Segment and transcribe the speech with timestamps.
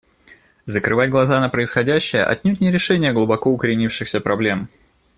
[0.65, 4.67] Закрывать глаза на происходящее— отнюдь не решение глубоко укоренившихся проблем.